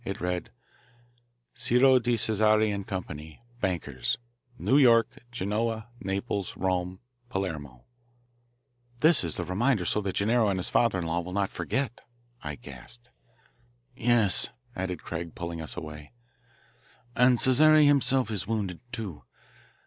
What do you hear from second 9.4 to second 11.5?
reminder so that Gennaro and his father in law will